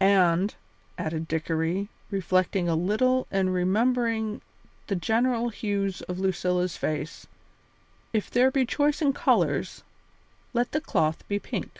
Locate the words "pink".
11.38-11.74